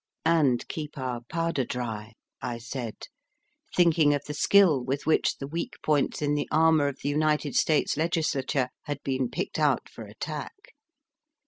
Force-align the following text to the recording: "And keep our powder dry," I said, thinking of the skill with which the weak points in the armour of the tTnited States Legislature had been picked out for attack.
"And 0.25 0.67
keep 0.67 0.97
our 0.97 1.21
powder 1.29 1.63
dry," 1.63 2.13
I 2.41 2.57
said, 2.57 3.07
thinking 3.75 4.15
of 4.15 4.25
the 4.25 4.33
skill 4.33 4.83
with 4.83 5.05
which 5.05 5.37
the 5.37 5.45
weak 5.45 5.75
points 5.83 6.23
in 6.23 6.33
the 6.33 6.47
armour 6.49 6.87
of 6.87 6.97
the 7.03 7.13
tTnited 7.13 7.53
States 7.53 7.95
Legislature 7.97 8.69
had 8.85 9.03
been 9.03 9.29
picked 9.29 9.59
out 9.59 9.87
for 9.87 10.05
attack. 10.05 10.73